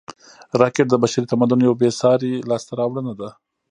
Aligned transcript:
راکټ 0.61 0.87
د 0.91 0.95
بشري 1.03 1.25
تمدن 1.31 1.59
یوه 1.67 1.79
بېساري 1.81 2.33
لاسته 2.49 2.71
راوړنه 2.79 3.13
ده 3.19 3.29